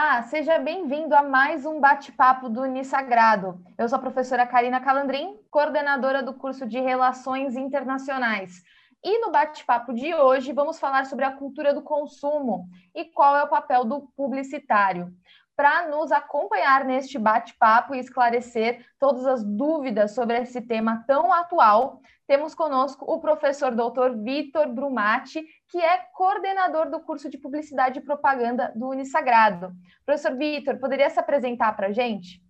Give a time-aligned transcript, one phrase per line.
[0.00, 3.60] Olá, seja bem-vindo a mais um bate-papo do Unisagrado.
[3.76, 8.62] Eu sou a professora Karina Calandrin, coordenadora do curso de Relações Internacionais.
[9.02, 13.42] E no bate-papo de hoje vamos falar sobre a cultura do consumo e qual é
[13.42, 15.12] o papel do publicitário.
[15.58, 22.00] Para nos acompanhar neste bate-papo e esclarecer todas as dúvidas sobre esse tema tão atual,
[22.28, 28.02] temos conosco o professor doutor Vitor Brumati, que é coordenador do curso de Publicidade e
[28.04, 29.72] Propaganda do Unisagrado.
[30.06, 32.40] Professor Vitor, poderia se apresentar para a gente?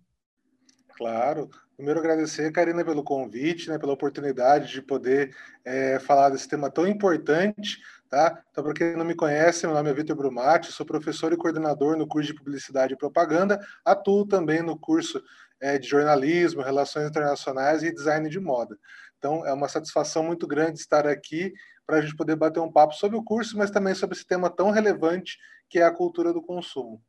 [0.95, 1.49] Claro.
[1.79, 5.33] Primeiro, agradecer, Karina, pelo convite, né, pela oportunidade de poder
[5.63, 7.77] é, falar desse tema tão importante.
[8.09, 8.43] Tá?
[8.51, 11.95] Então, para quem não me conhece, meu nome é Vitor Brumati, sou professor e coordenador
[11.95, 15.23] no curso de Publicidade e Propaganda, atuo também no curso
[15.61, 18.77] é, de Jornalismo, Relações Internacionais e Design de Moda.
[19.17, 21.53] Então, é uma satisfação muito grande estar aqui
[21.87, 24.49] para a gente poder bater um papo sobre o curso, mas também sobre esse tema
[24.49, 25.37] tão relevante
[25.69, 27.01] que é a cultura do consumo.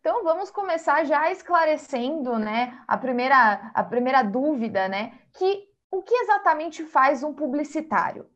[0.00, 6.14] Então vamos começar já esclarecendo, né, a primeira a primeira dúvida, né, que o que
[6.14, 8.26] exatamente faz um publicitário?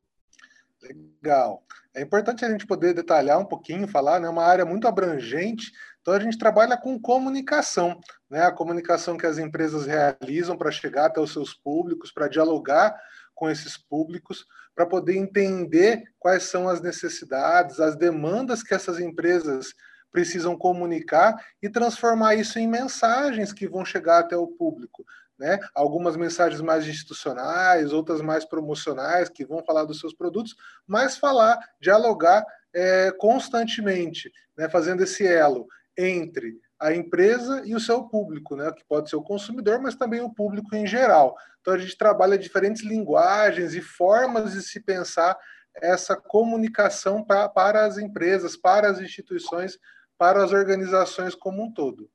[0.83, 1.63] Legal.
[1.95, 5.73] É importante a gente poder detalhar um pouquinho, falar, né, uma área muito abrangente
[6.05, 8.43] então a gente trabalha com comunicação, né?
[8.43, 12.95] A comunicação que as empresas realizam para chegar até os seus públicos, para dialogar
[13.35, 14.45] com esses públicos,
[14.75, 19.73] para poder entender quais são as necessidades, as demandas que essas empresas
[20.15, 25.05] precisam comunicar e transformar isso em mensagens que vão chegar até o público.
[25.37, 25.59] Né?
[25.75, 30.55] Algumas mensagens mais institucionais, outras mais promocionais, que vão falar dos seus produtos,
[30.87, 34.69] mas falar, dialogar é, constantemente, né?
[34.69, 35.67] fazendo esse elo
[35.99, 38.71] entre a empresa e o seu público, né?
[38.71, 41.35] que pode ser o consumidor, mas também o público em geral.
[41.61, 45.37] Então a gente trabalha diferentes linguagens e formas de se pensar
[45.83, 49.77] essa comunicação pra, para as empresas, para as instituições,
[50.25, 52.09] para as organizações como um todo.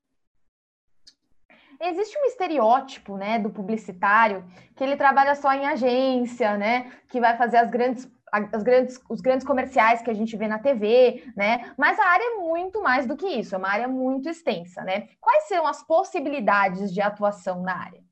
[1.80, 4.44] Existe um estereótipo, né, do publicitário
[4.76, 9.22] que ele trabalha só em agência, né, que vai fazer as grandes as grandes, os
[9.22, 11.73] grandes comerciais que a gente vê na TV, né?
[11.76, 15.08] Mas a área é muito mais do que isso, é uma área muito extensa, né?
[15.20, 18.04] Quais são as possibilidades de atuação na área?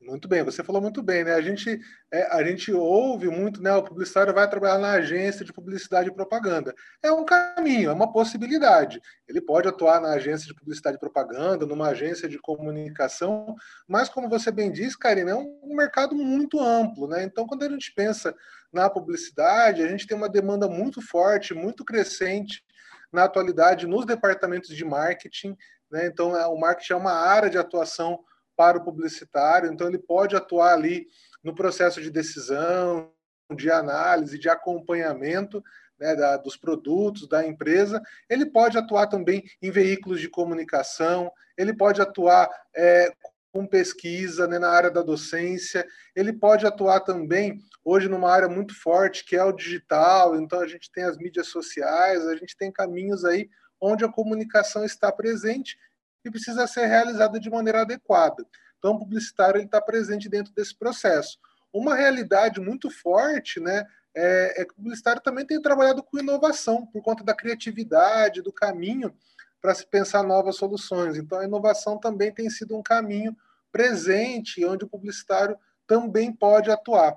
[0.00, 1.34] Muito bem, você falou muito bem, né?
[1.34, 1.78] A gente,
[2.10, 3.70] é, a gente ouve muito, né?
[3.74, 6.74] O publicitário vai trabalhar na agência de publicidade e propaganda.
[7.02, 8.98] É um caminho, é uma possibilidade.
[9.28, 13.54] Ele pode atuar na agência de publicidade e propaganda, numa agência de comunicação,
[13.86, 17.22] mas como você bem disse, Karina, é um, um mercado muito amplo, né?
[17.22, 18.34] Então, quando a gente pensa
[18.72, 22.64] na publicidade, a gente tem uma demanda muito forte, muito crescente
[23.12, 25.54] na atualidade nos departamentos de marketing,
[25.90, 26.06] né?
[26.06, 28.24] Então, é, o marketing é uma área de atuação
[28.60, 31.06] para o publicitário, então ele pode atuar ali
[31.42, 33.10] no processo de decisão,
[33.56, 35.64] de análise, de acompanhamento
[35.98, 38.02] né, da, dos produtos da empresa.
[38.28, 43.10] Ele pode atuar também em veículos de comunicação, ele pode atuar é,
[43.50, 48.78] com pesquisa né, na área da docência, ele pode atuar também hoje numa área muito
[48.78, 52.70] forte que é o digital, então a gente tem as mídias sociais, a gente tem
[52.70, 53.48] caminhos aí
[53.80, 55.78] onde a comunicação está presente
[56.24, 58.44] e precisa ser realizada de maneira adequada.
[58.78, 61.38] Então, o publicitário está presente dentro desse processo.
[61.72, 66.86] Uma realidade muito forte né, é, é, que o publicitário também tem trabalhado com inovação,
[66.86, 69.14] por conta da criatividade, do caminho
[69.60, 71.16] para se pensar novas soluções.
[71.16, 73.36] Então, a inovação também tem sido um caminho
[73.70, 77.16] presente, onde o publicitário também pode atuar.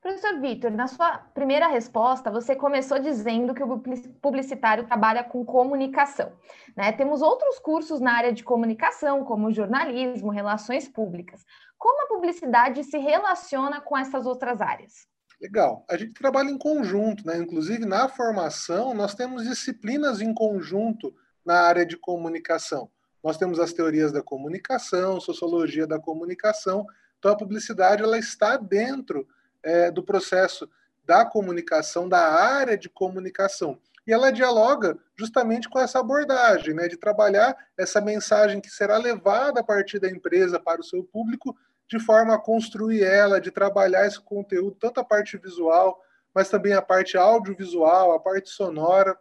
[0.00, 3.78] Professor Vitor, na sua primeira resposta, você começou dizendo que o
[4.22, 6.32] publicitário trabalha com comunicação.
[6.74, 6.90] Né?
[6.92, 11.44] Temos outros cursos na área de comunicação, como jornalismo, relações públicas.
[11.76, 15.06] Como a publicidade se relaciona com essas outras áreas?
[15.38, 15.84] Legal.
[15.88, 17.36] A gente trabalha em conjunto, né?
[17.36, 22.90] Inclusive, na formação, nós temos disciplinas em conjunto na área de comunicação.
[23.22, 26.86] Nós temos as teorias da comunicação, sociologia da comunicação.
[27.18, 29.26] Então, a publicidade ela está dentro
[29.62, 30.68] é, do processo
[31.04, 33.78] da comunicação, da área de comunicação.
[34.06, 39.60] E ela dialoga justamente com essa abordagem, né, de trabalhar essa mensagem que será levada
[39.60, 41.56] a partir da empresa para o seu público,
[41.88, 46.00] de forma a construir ela, de trabalhar esse conteúdo, tanto a parte visual,
[46.34, 49.18] mas também a parte audiovisual, a parte sonora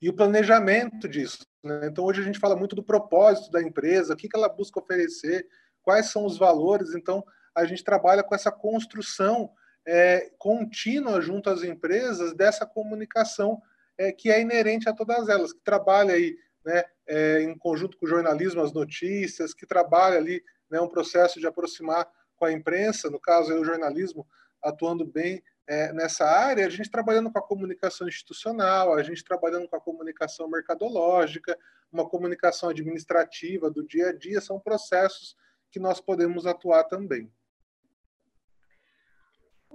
[0.00, 1.46] e o planejamento disso.
[1.62, 1.86] Né?
[1.86, 4.80] Então, hoje a gente fala muito do propósito da empresa, o que, que ela busca
[4.80, 5.46] oferecer,
[5.82, 6.94] quais são os valores.
[6.94, 7.24] Então,
[7.58, 9.50] a gente trabalha com essa construção
[9.86, 13.60] é, contínua junto às empresas dessa comunicação
[13.96, 18.06] é, que é inerente a todas elas, que trabalha aí né, é, em conjunto com
[18.06, 23.10] o jornalismo, as notícias, que trabalha ali né, um processo de aproximar com a imprensa,
[23.10, 24.26] no caso aí, o jornalismo
[24.62, 29.68] atuando bem é, nessa área, a gente trabalhando com a comunicação institucional, a gente trabalhando
[29.68, 31.58] com a comunicação mercadológica,
[31.92, 35.36] uma comunicação administrativa do dia a dia, são processos
[35.70, 37.30] que nós podemos atuar também.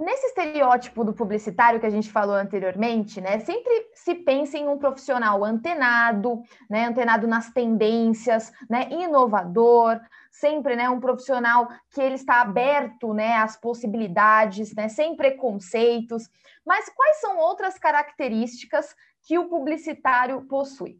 [0.04, 4.78] Nesse estereótipo do publicitário que a gente falou anteriormente, né, sempre se pensa em um
[4.78, 12.42] profissional antenado, né, antenado nas tendências, né, inovador, sempre, né, um profissional que ele está
[12.42, 16.30] aberto, né, às possibilidades, né, sem preconceitos.
[16.66, 21.00] Mas quais são outras características que o publicitário possui?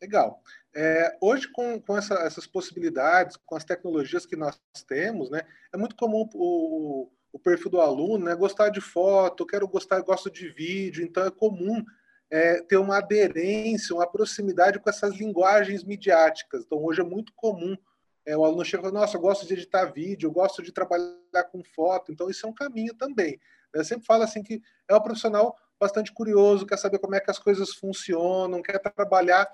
[0.00, 0.40] Legal.
[0.74, 4.58] É, hoje, com, com essa, essas possibilidades, com as tecnologias que nós
[4.88, 5.42] temos, né,
[5.74, 8.34] é muito comum o, o perfil do aluno, né?
[8.34, 11.82] Gostar de foto, quero gostar, gosto de vídeo, então é comum
[12.30, 16.64] é, ter uma aderência, uma proximidade com essas linguagens midiáticas.
[16.64, 17.76] Então hoje é muito comum
[18.24, 20.72] é, o aluno chega e fala, nossa, eu gosto de editar vídeo, eu gosto de
[20.72, 23.40] trabalhar com foto, então isso é um caminho também.
[23.72, 27.30] Eu sempre falo assim que é um profissional bastante curioso, quer saber como é que
[27.30, 29.48] as coisas funcionam, quer trabalhar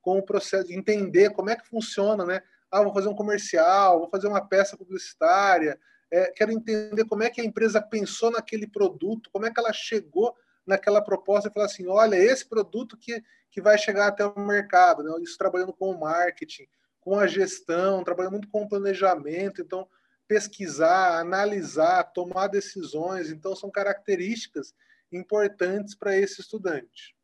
[0.00, 2.42] com o processo, entender como é que funciona, né?
[2.70, 5.78] Ah, vou fazer um comercial, vou fazer uma peça publicitária,
[6.14, 9.72] é, quero entender como é que a empresa pensou naquele produto, como é que ela
[9.72, 10.32] chegou
[10.64, 15.02] naquela proposta e falar assim, olha, esse produto que, que vai chegar até o mercado,
[15.02, 15.10] né?
[15.20, 16.66] isso trabalhando com o marketing,
[17.00, 19.88] com a gestão, trabalhando muito com o planejamento, então
[20.28, 24.72] pesquisar, analisar, tomar decisões, então são características
[25.12, 27.14] importantes para esse estudante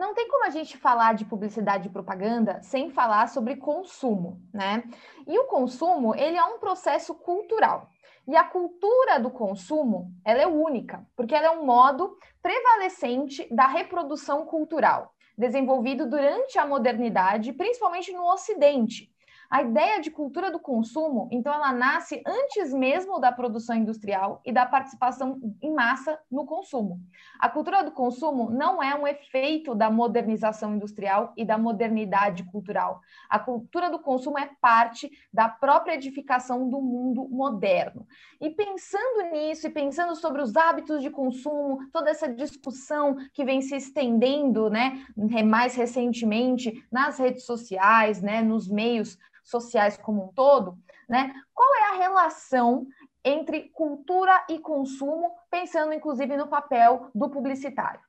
[0.00, 4.82] não tem como a gente falar de publicidade e propaganda sem falar sobre consumo, né?
[5.26, 7.86] E o consumo, ele é um processo cultural.
[8.26, 13.66] E a cultura do consumo, ela é única, porque ela é um modo prevalecente da
[13.66, 19.10] reprodução cultural, desenvolvido durante a modernidade, principalmente no Ocidente,
[19.50, 24.52] a ideia de cultura do consumo, então, ela nasce antes mesmo da produção industrial e
[24.52, 27.00] da participação em massa no consumo.
[27.36, 33.00] A cultura do consumo não é um efeito da modernização industrial e da modernidade cultural.
[33.28, 38.06] A cultura do consumo é parte da própria edificação do mundo moderno.
[38.40, 43.60] E pensando nisso e pensando sobre os hábitos de consumo, toda essa discussão que vem
[43.60, 45.04] se estendendo, né,
[45.44, 49.18] mais recentemente nas redes sociais, né, nos meios
[49.50, 51.32] sociais como um todo, né?
[51.52, 52.86] Qual é a relação
[53.24, 58.00] entre cultura e consumo, pensando inclusive no papel do publicitário?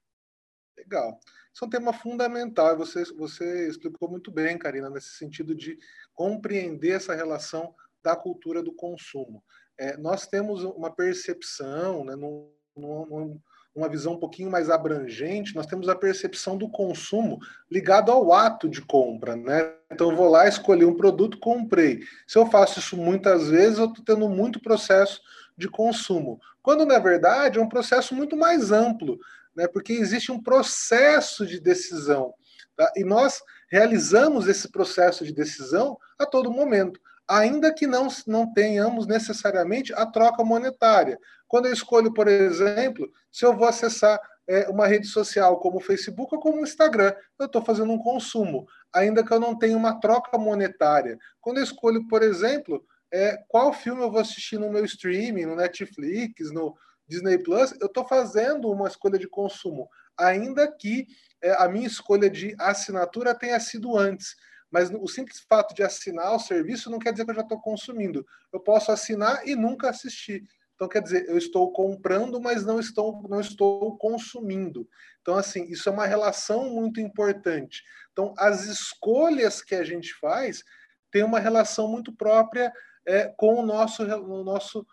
[0.78, 1.20] Legal.
[1.54, 2.78] Isso é um tema fundamental.
[2.78, 5.78] Você, você explicou muito bem, Karina, nesse sentido de
[6.14, 9.44] compreender essa relação da cultura do consumo.
[9.78, 13.42] É, nós temos uma percepção, né, num, num,
[13.74, 17.40] uma visão um pouquinho mais abrangente, nós temos a percepção do consumo
[17.70, 19.74] ligado ao ato de compra, né?
[19.92, 22.02] Então eu vou lá, escolhi um produto, comprei.
[22.28, 25.22] Se eu faço isso muitas vezes, eu estou tendo muito processo
[25.58, 26.40] de consumo.
[26.62, 29.18] Quando na verdade é um processo muito mais amplo,
[29.56, 29.68] né?
[29.68, 32.34] Porque existe um processo de decisão.
[32.76, 32.92] Tá?
[32.96, 39.08] E nós realizamos esse processo de decisão a todo momento ainda que não, não tenhamos
[39.08, 41.18] necessariamente a troca monetária.
[41.48, 45.82] Quando eu escolho, por exemplo, se eu vou acessar é, uma rede social como o
[45.82, 49.78] Facebook ou como o Instagram, eu estou fazendo um consumo, ainda que eu não tenha
[49.78, 51.18] uma troca monetária.
[51.40, 55.56] Quando eu escolho, por exemplo, é, qual filme eu vou assistir no meu streaming, no
[55.56, 56.76] Netflix, no
[57.08, 61.08] Disney Plus, eu estou fazendo uma escolha de consumo, ainda que
[61.42, 64.36] é, a minha escolha de assinatura tenha sido antes.
[64.72, 67.60] Mas o simples fato de assinar o serviço não quer dizer que eu já estou
[67.60, 68.26] consumindo.
[68.54, 70.44] Eu posso assinar e nunca assistir.
[70.82, 74.90] Então, quer dizer, eu estou comprando, mas não estou, não estou consumindo.
[75.22, 77.84] Então, assim, isso é uma relação muito importante.
[78.12, 80.64] Então, as escolhas que a gente faz
[81.12, 82.74] têm uma relação muito própria
[83.06, 84.86] é, com o nosso, o nosso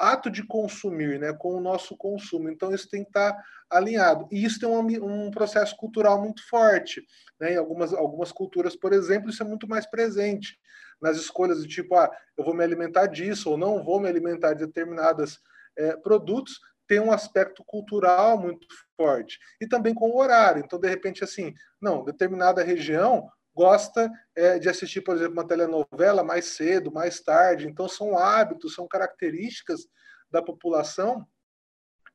[0.00, 2.48] ato de consumir, né, com o nosso consumo.
[2.48, 3.36] Então, isso tem que estar
[3.68, 4.26] alinhado.
[4.32, 7.04] E isso tem um, um processo cultural muito forte.
[7.38, 7.52] Né?
[7.52, 10.58] Em algumas, algumas culturas, por exemplo, isso é muito mais presente
[11.00, 14.54] nas escolhas do tipo, ah, eu vou me alimentar disso ou não vou me alimentar
[14.54, 15.40] de determinados
[15.76, 18.66] é, produtos, tem um aspecto cultural muito
[18.96, 19.38] forte.
[19.60, 20.62] E também com o horário.
[20.64, 26.22] Então, de repente, assim, não, determinada região gosta é, de assistir, por exemplo, uma telenovela
[26.22, 27.66] mais cedo, mais tarde.
[27.66, 29.86] Então, são hábitos, são características
[30.30, 31.26] da população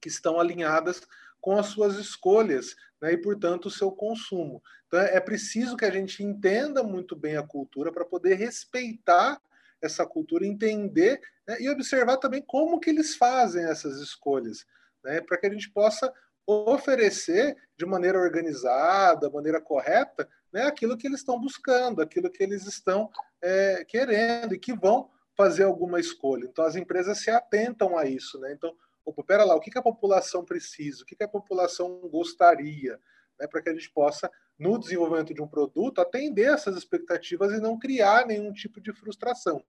[0.01, 1.01] que estão alinhadas
[1.42, 4.62] com as suas escolhas né, e, portanto, o seu consumo.
[4.88, 9.39] Então, é preciso que a gente entenda muito bem a cultura para poder respeitar
[9.82, 14.65] essa cultura, entender né, e observar também como que eles fazem essas escolhas,
[15.04, 16.12] né, para que a gente possa
[16.48, 22.65] oferecer de maneira organizada, maneira correta, né, aquilo que eles estão buscando, aquilo que eles
[22.65, 23.09] estão
[23.41, 26.45] é, querendo e que vão fazer alguma escolha.
[26.45, 28.39] Então, as empresas se atentam a isso.
[28.39, 28.53] Né?
[28.53, 32.00] Então, opa, pera lá, o que, que a população precisa, o que, que a população
[32.07, 32.97] gostaria,
[33.38, 37.59] né, para que a gente possa, no desenvolvimento de um produto, atender essas expectativas e
[37.59, 39.62] não criar nenhum tipo de frustração.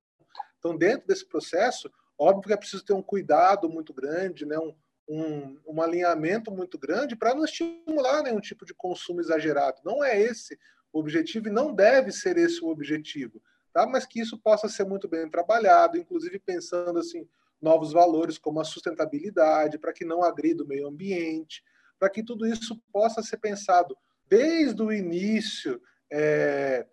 [0.60, 4.72] Então, dentro desse processo, óbvio que é preciso ter um cuidado muito grande, né, um,
[5.08, 9.80] um, um alinhamento muito grande para não estimular nenhum tipo de consumo exagerado.
[9.84, 10.58] Não é esse
[10.92, 13.40] o objetivo e não deve ser esse o objetivo,
[13.72, 13.86] tá?
[13.86, 17.28] mas que isso possa ser muito bem trabalhado, inclusive pensando assim
[17.60, 21.62] novos valores como a sustentabilidade, para que não agrida o meio ambiente,
[21.98, 23.96] para que tudo isso possa ser pensado
[24.28, 26.86] desde o início é,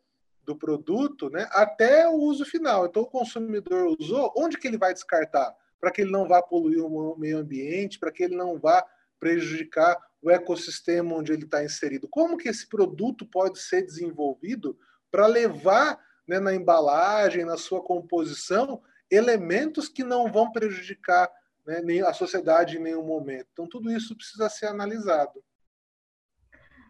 [0.46, 2.86] do produto né, até o uso final.
[2.86, 5.54] Então, o consumidor usou, onde que ele vai descartar?
[5.84, 8.86] Para que ele não vá poluir o meio ambiente, para que ele não vá
[9.20, 12.08] prejudicar o ecossistema onde ele está inserido.
[12.08, 14.80] Como que esse produto pode ser desenvolvido
[15.12, 21.30] para levar né, na embalagem, na sua composição, elementos que não vão prejudicar
[21.66, 23.50] né, a sociedade em nenhum momento.
[23.52, 25.44] Então, tudo isso precisa ser analisado.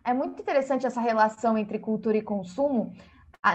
[0.06, 2.94] É muito interessante essa relação entre cultura e consumo,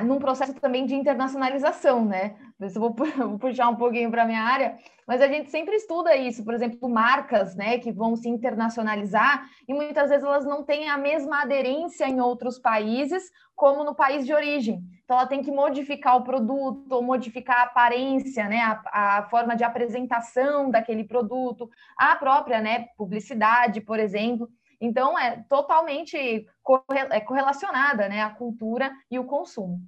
[0.04, 2.36] num processo também de internacionalização, né?
[2.76, 2.94] Vou
[3.38, 4.76] puxar um pouquinho para a minha área,
[5.06, 9.72] mas a gente sempre estuda isso, por exemplo, marcas, né, que vão se internacionalizar e
[9.72, 14.34] muitas vezes elas não têm a mesma aderência em outros países como no país de
[14.34, 14.82] origem.
[15.04, 19.56] Então, ela tem que modificar o produto, ou modificar a aparência, né, a, a forma
[19.56, 24.48] de apresentação daquele produto, a própria, né, publicidade, por exemplo.
[24.80, 29.80] Então, é totalmente é correlacionada né, a cultura e o consumo.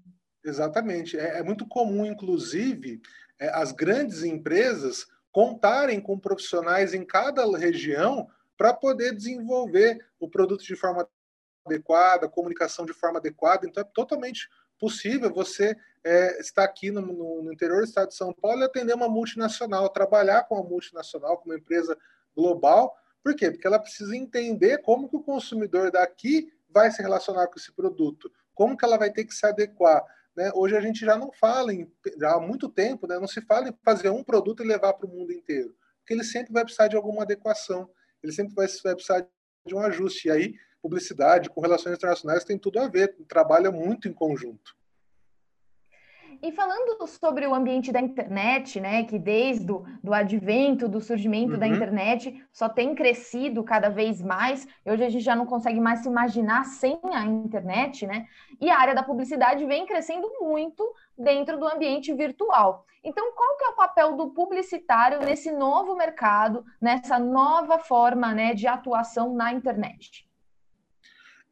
[0.44, 1.18] Exatamente.
[1.18, 3.00] É, é muito comum, inclusive,
[3.38, 10.64] é, as grandes empresas contarem com profissionais em cada região para poder desenvolver o produto
[10.64, 11.08] de forma
[11.64, 13.66] adequada, a comunicação de forma adequada.
[13.66, 18.32] Então, é totalmente possível você é, estar aqui no, no, interior do estado de São
[18.32, 21.96] Paulo e atender uma multinacional, trabalhar com uma multinacional, com uma empresa
[22.34, 23.50] global, por quê?
[23.50, 28.30] Porque ela precisa entender como que o consumidor daqui vai se relacionar com esse produto,
[28.54, 30.04] como que ela vai ter que se adequar.
[30.36, 30.50] Né?
[30.54, 33.18] Hoje a gente já não fala, em, já há muito tempo, né?
[33.18, 36.24] não se fala em fazer um produto e levar para o mundo inteiro, porque ele
[36.24, 37.90] sempre vai precisar de alguma adequação,
[38.22, 39.26] ele sempre vai, vai precisar
[39.66, 40.28] de um ajuste.
[40.28, 44.74] E aí, publicidade com relações internacionais tem tudo a ver, trabalha muito em conjunto.
[46.42, 51.52] E falando sobre o ambiente da internet, né, que desde o do advento, do surgimento
[51.52, 51.58] uhum.
[51.58, 54.66] da internet, só tem crescido cada vez mais.
[54.86, 58.26] Hoje a gente já não consegue mais se imaginar sem a internet, né?
[58.58, 60.82] E a área da publicidade vem crescendo muito
[61.16, 62.86] dentro do ambiente virtual.
[63.04, 68.54] Então, qual que é o papel do publicitário nesse novo mercado, nessa nova forma, né,
[68.54, 70.26] de atuação na internet?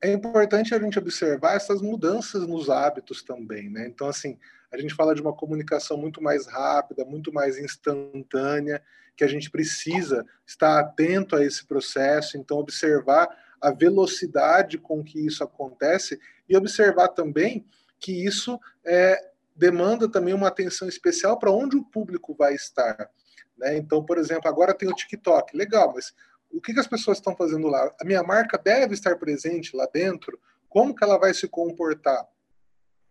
[0.01, 3.87] É importante a gente observar essas mudanças nos hábitos também, né?
[3.89, 4.39] Então, assim,
[4.71, 8.83] a gente fala de uma comunicação muito mais rápida, muito mais instantânea,
[9.17, 13.29] que a gente precisa estar atento a esse processo, então observar
[13.61, 17.67] a velocidade com que isso acontece e observar também
[17.99, 19.19] que isso é,
[19.57, 23.11] demanda também uma atenção especial para onde o público vai estar.
[23.57, 23.77] Né?
[23.77, 26.15] Então, por exemplo, agora tem o TikTok, legal, mas
[26.51, 27.93] o que, que as pessoas estão fazendo lá?
[28.01, 30.39] A minha marca deve estar presente lá dentro?
[30.69, 32.25] Como que ela vai se comportar?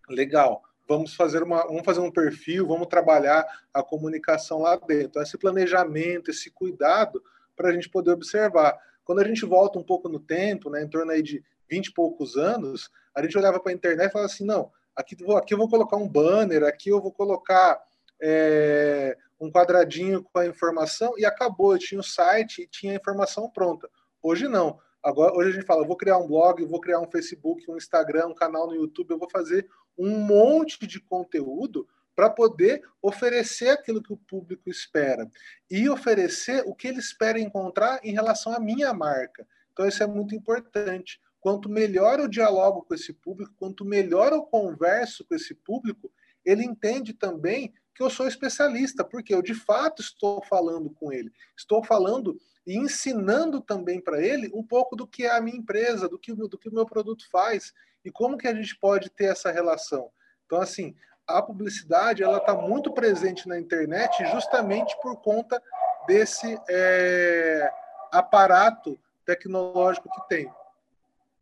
[0.10, 5.22] Legal vamos fazer uma, vamos fazer um perfil, vamos trabalhar a comunicação lá dentro.
[5.22, 7.22] Esse planejamento, esse cuidado
[7.56, 8.78] para a gente poder observar.
[9.04, 11.94] Quando a gente volta um pouco no tempo, né, em torno aí de 20 e
[11.94, 15.58] poucos anos, a gente olhava para a internet e falava assim, não, aqui, aqui eu
[15.58, 17.82] vou colocar um banner, aqui eu vou colocar
[18.22, 21.74] é, um quadradinho com a informação e acabou.
[21.74, 23.90] Eu tinha o site e tinha a informação pronta.
[24.22, 24.80] Hoje não.
[25.08, 28.28] Agora, hoje a gente fala, vou criar um blog, vou criar um Facebook, um Instagram,
[28.28, 29.66] um canal no YouTube, eu vou fazer
[29.98, 35.26] um monte de conteúdo para poder oferecer aquilo que o público espera
[35.72, 39.48] e oferecer o que ele espera encontrar em relação à minha marca.
[39.72, 41.22] Então isso é muito importante.
[41.40, 46.12] Quanto melhor eu dialogo com esse público, quanto melhor eu converso com esse público,
[46.44, 51.32] ele entende também que eu sou especialista, porque eu de fato estou falando com ele,
[51.56, 52.38] estou falando
[52.68, 56.34] e ensinando também para ele um pouco do que é a minha empresa, do que,
[56.34, 60.12] do que o meu produto faz e como que a gente pode ter essa relação.
[60.46, 60.96] Então, assim,
[61.26, 65.62] a publicidade ela está muito presente na internet justamente por conta
[66.06, 67.72] desse é,
[68.12, 70.52] aparato tecnológico que tem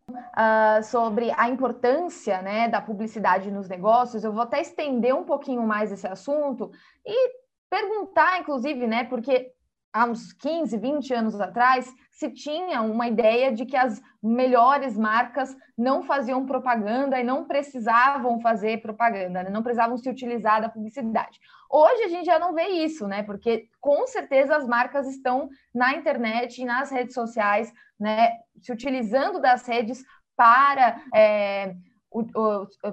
[0.09, 5.63] uh, sobre a importância né, da publicidade nos negócios, eu vou até estender um pouquinho
[5.63, 6.71] mais esse assunto
[7.05, 7.35] e
[7.69, 9.53] perguntar, inclusive, né, porque
[9.95, 15.55] há uns 15, 20 anos atrás, se tinha uma ideia de que as melhores marcas
[15.77, 19.49] não faziam propaganda e não precisavam fazer propaganda, né?
[19.49, 21.39] não precisavam se utilizar da publicidade.
[21.69, 23.23] Hoje a gente já não vê isso, né?
[23.23, 28.33] Porque com certeza as marcas estão na internet e nas redes sociais, né?
[28.61, 30.03] Se utilizando das redes
[30.35, 31.75] para é,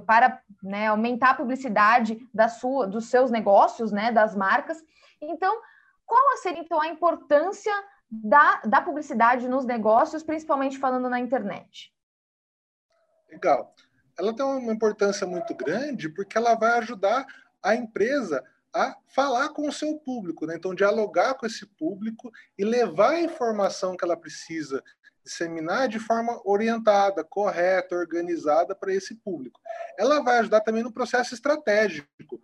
[0.07, 4.11] para né, aumentar a publicidade da sua, dos seus negócios, né?
[4.11, 4.79] Das marcas.
[5.21, 5.61] Então
[6.13, 7.73] qual seria, então, a importância
[8.11, 11.91] da, da publicidade nos negócios, principalmente falando na internet?
[13.31, 13.75] Legal.
[14.19, 17.27] Ela tem uma importância muito grande porque ela vai ajudar
[17.63, 20.55] a empresa a falar com o seu público, né?
[20.57, 24.83] então dialogar com esse público e levar a informação que ela precisa
[25.25, 29.61] disseminar de forma orientada, correta, organizada para esse público.
[29.99, 32.43] Ela vai ajudar também no processo estratégico,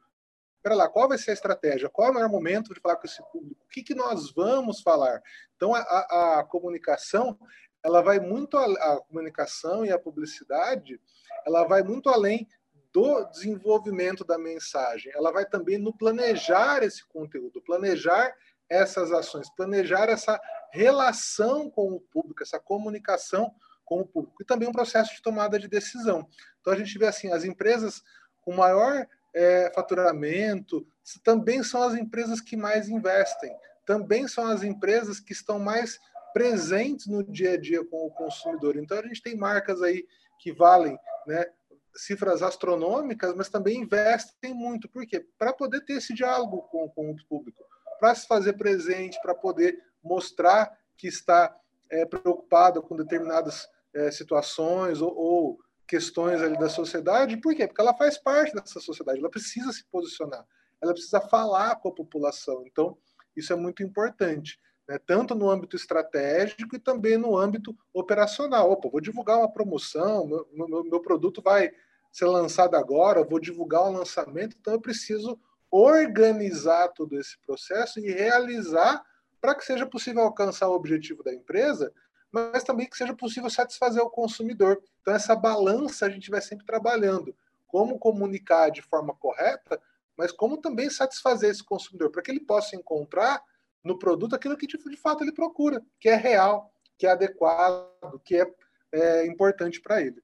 [0.59, 1.89] Espera lá, qual vai ser a estratégia?
[1.89, 3.65] Qual é o melhor momento de falar com esse público?
[3.65, 5.23] O que, que nós vamos falar?
[5.57, 7.39] Então, a, a, a comunicação,
[7.83, 11.01] ela vai muito a, a comunicação e a publicidade,
[11.47, 12.47] ela vai muito além
[12.93, 15.13] do desenvolvimento da mensagem.
[15.15, 18.35] Ela vai também no planejar esse conteúdo, planejar
[18.69, 20.41] essas ações, planejar essa
[20.73, 25.59] relação com o público, essa comunicação com o público e também um processo de tomada
[25.59, 26.29] de decisão.
[26.61, 28.03] Então a gente vê assim, as empresas
[28.43, 29.07] com maior
[29.39, 30.85] é, faturamento,
[31.23, 33.55] também são as empresas que mais investem,
[33.87, 36.01] também são as empresas que estão mais
[36.33, 38.77] presentes no dia a dia com o consumidor.
[38.77, 40.05] Então a gente tem marcas aí
[40.41, 41.47] que valem né,
[41.95, 44.89] cifras astronômicas, mas também investem muito.
[44.89, 45.25] Por quê?
[45.39, 47.65] Para poder ter esse diálogo com, com o público,
[48.01, 51.57] para se fazer presente, para poder mostrar que está
[51.89, 57.39] é, preocupado com determinadas é, situações ou, ou questões ali da sociedade.
[57.39, 57.67] Por quê?
[57.67, 60.47] Porque ela faz parte dessa sociedade, ela precisa se posicionar,
[60.81, 62.63] ela precisa falar com a população.
[62.67, 62.97] Então,
[63.35, 64.99] isso é muito importante, né?
[64.99, 68.71] tanto no âmbito estratégico e também no âmbito operacional.
[68.71, 71.73] Opa, vou divulgar uma promoção, meu, meu, meu produto vai
[72.13, 75.41] ser lançado agora, vou divulgar um lançamento, então eu preciso
[75.71, 79.03] organizar todo esse processo e realizar
[79.41, 81.93] para que seja possível alcançar o objetivo da empresa
[82.31, 84.83] mas também que seja possível satisfazer o consumidor.
[85.01, 87.35] Então, essa balança a gente vai sempre trabalhando.
[87.67, 89.81] Como comunicar de forma correta,
[90.17, 93.43] mas como também satisfazer esse consumidor, para que ele possa encontrar
[93.85, 98.37] no produto aquilo que de, fato ele procura, que é real, que é adequado, que
[98.37, 98.53] é,
[98.93, 100.23] é importante para ele.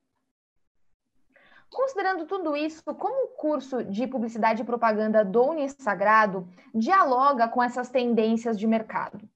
[1.70, 7.88] Considerando tudo isso, como o curso de publicidade e propaganda do Unisagrado dialoga com essas
[7.88, 9.28] tendências de mercado?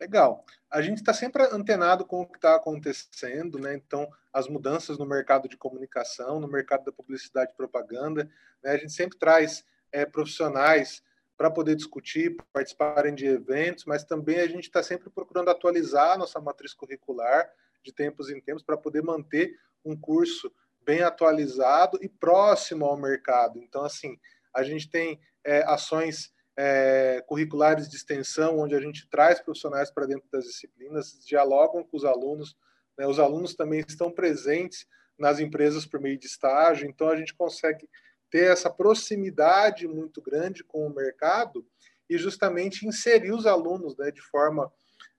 [0.00, 0.44] Legal.
[0.70, 3.74] A gente está sempre antenado com o que está acontecendo, né?
[3.74, 8.28] Então, as mudanças no mercado de comunicação, no mercado da publicidade e propaganda,
[8.62, 8.72] né?
[8.72, 11.02] A gente sempre traz é, profissionais
[11.36, 16.18] para poder discutir, participarem de eventos, mas também a gente está sempre procurando atualizar a
[16.18, 17.48] nossa matriz curricular
[17.82, 20.52] de tempos em tempos para poder manter um curso
[20.84, 23.58] bem atualizado e próximo ao mercado.
[23.58, 24.18] Então, assim,
[24.52, 30.06] a gente tem é, ações é, curriculares de extensão, onde a gente traz profissionais para
[30.06, 32.56] dentro das disciplinas, dialogam com os alunos,
[32.96, 33.06] né?
[33.06, 34.86] os alunos também estão presentes
[35.18, 37.88] nas empresas por meio de estágio, então a gente consegue
[38.30, 41.66] ter essa proximidade muito grande com o mercado
[42.08, 44.72] e justamente inserir os alunos né, de forma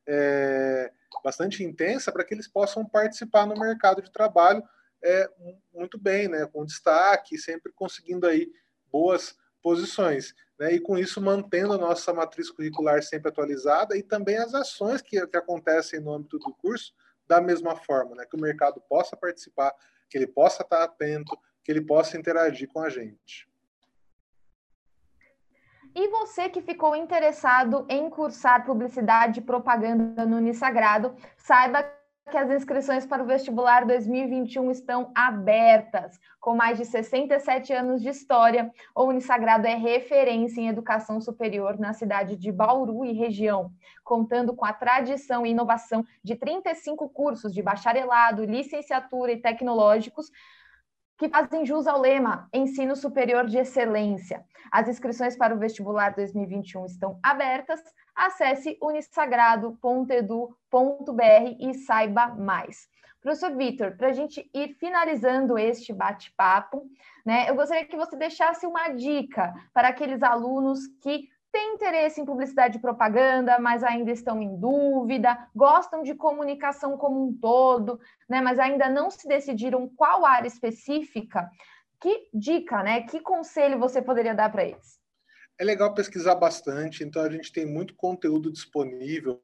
[0.08, 0.91] é,
[1.24, 4.62] bastante intensa para que eles possam participar no mercado de trabalho
[5.04, 5.30] é,
[5.74, 8.52] muito bem, né, com destaque, sempre conseguindo aí
[8.91, 10.73] boas posições, né?
[10.73, 15.25] e com isso mantendo a nossa matriz curricular sempre atualizada e também as ações que,
[15.27, 16.93] que acontecem no âmbito do curso
[17.27, 18.25] da mesma forma, né?
[18.25, 19.73] que o mercado possa participar,
[20.09, 23.49] que ele possa estar atento, que ele possa interagir com a gente.
[25.95, 31.89] E você que ficou interessado em cursar publicidade e propaganda no Unisagrado, saiba
[32.29, 36.19] que as inscrições para o vestibular 2021 estão abertas.
[36.39, 41.93] Com mais de 67 anos de história, o Unisagrado é referência em educação superior na
[41.93, 43.71] cidade de Bauru e região,
[44.03, 50.31] contando com a tradição e inovação de 35 cursos de bacharelado, licenciatura e tecnológicos,
[51.19, 54.43] que fazem jus ao lema Ensino Superior de Excelência.
[54.71, 57.81] As inscrições para o vestibular 2021 estão abertas.
[58.15, 62.88] Acesse unisagrado.edu.br e saiba mais.
[63.21, 66.88] Professor Vitor, para a gente ir finalizando este bate-papo,
[67.25, 72.25] né, eu gostaria que você deixasse uma dica para aqueles alunos que têm interesse em
[72.25, 77.99] publicidade e propaganda, mas ainda estão em dúvida, gostam de comunicação como um todo,
[78.30, 81.49] né, mas ainda não se decidiram qual área específica.
[81.99, 83.01] Que dica, né?
[83.01, 84.99] Que conselho você poderia dar para eles?
[85.57, 89.41] É legal pesquisar bastante, então a gente tem muito conteúdo disponível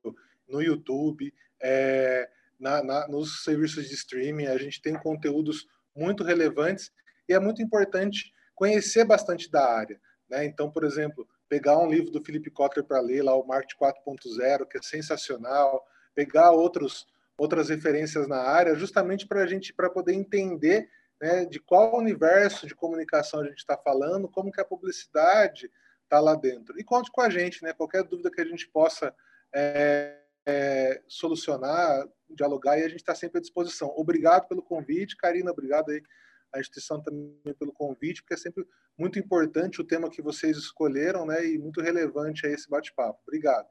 [0.48, 6.92] no YouTube, é, na, na, nos serviços de streaming, a gente tem conteúdos muito relevantes
[7.28, 10.00] e é muito importante conhecer bastante da área.
[10.30, 10.46] Né?
[10.46, 14.68] Então, por exemplo, pegar um livro do Philip Kotler para ler, lá o Marketing 4.0,
[14.68, 20.14] que é sensacional, pegar outros, outras referências na área, justamente para a gente para poder
[20.14, 20.90] entender
[21.22, 25.70] né, de qual universo de comunicação a gente está falando, como que a publicidade
[26.12, 26.78] está lá dentro.
[26.78, 27.72] E conte com a gente, né?
[27.72, 29.16] Qualquer dúvida que a gente possa
[29.56, 33.94] é, é, solucionar, dialogar, e a gente está sempre à disposição.
[33.96, 36.02] Obrigado pelo convite, Karina, obrigado aí
[36.54, 38.66] à instituição também pelo convite, porque é sempre
[38.98, 43.20] muito importante o tema que vocês escolheram, né, e muito relevante a esse bate-papo.
[43.26, 43.68] Obrigado.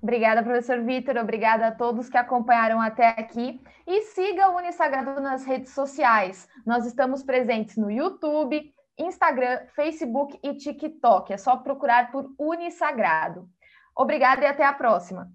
[0.00, 1.16] Obrigada, professor Vitor.
[1.18, 3.60] Obrigada a todos que acompanharam até aqui.
[3.86, 6.48] E siga o Unisagrado nas redes sociais.
[6.64, 11.32] Nós estamos presentes no YouTube, Instagram, Facebook e TikTok.
[11.32, 13.48] É só procurar por Unisagrado.
[13.96, 15.30] Obrigada e até a próxima.